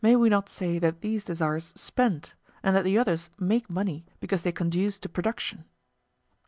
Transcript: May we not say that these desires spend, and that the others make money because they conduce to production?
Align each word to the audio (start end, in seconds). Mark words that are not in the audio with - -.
May 0.03 0.15
we 0.15 0.29
not 0.29 0.49
say 0.49 0.79
that 0.79 1.01
these 1.01 1.23
desires 1.25 1.73
spend, 1.77 2.33
and 2.63 2.75
that 2.75 2.83
the 2.85 2.97
others 2.97 3.29
make 3.37 3.69
money 3.69 4.03
because 4.19 4.41
they 4.41 4.51
conduce 4.51 4.97
to 4.97 5.07
production? 5.09 5.65